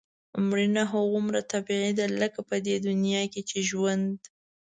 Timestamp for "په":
2.49-2.55